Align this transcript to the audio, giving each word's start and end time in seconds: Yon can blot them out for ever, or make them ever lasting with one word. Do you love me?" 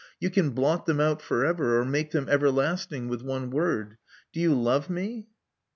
Yon 0.19 0.31
can 0.31 0.49
blot 0.49 0.87
them 0.87 0.99
out 0.99 1.21
for 1.21 1.45
ever, 1.45 1.79
or 1.79 1.85
make 1.85 2.09
them 2.09 2.25
ever 2.27 2.49
lasting 2.49 3.07
with 3.07 3.21
one 3.21 3.51
word. 3.51 3.97
Do 4.33 4.39
you 4.39 4.55
love 4.59 4.89
me?" 4.89 5.27